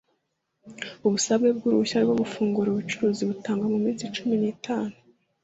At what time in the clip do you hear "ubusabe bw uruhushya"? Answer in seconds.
1.05-1.97